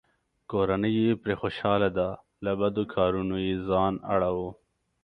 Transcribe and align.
کورنۍ 0.51 0.93
یې 1.05 1.09
پرې 1.21 1.33
خوشحاله 1.41 1.89
ده؛ 1.97 2.09
له 2.45 2.51
بدو 2.59 2.83
کارونو 2.95 3.35
یې 3.45 3.53
ځان 3.69 3.93
اړووه. 4.13 4.49